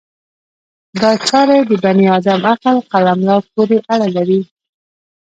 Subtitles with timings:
[1.01, 4.41] دا چارې د بني ادم عقل قلمرو پورې اړه لري.